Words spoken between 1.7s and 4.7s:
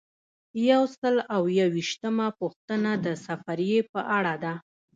ویشتمه پوښتنه د سفریې په اړه ده.